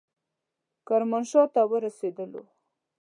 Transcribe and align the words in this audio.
کرمانشاه 0.87 1.45
ته 1.53 1.61
ورسېدلو. 1.71 2.43